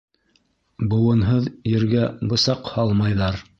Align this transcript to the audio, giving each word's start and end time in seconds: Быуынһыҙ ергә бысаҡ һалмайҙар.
Быуынһыҙ 0.93 1.51
ергә 1.73 2.09
бысаҡ 2.33 2.75
һалмайҙар. 2.75 3.43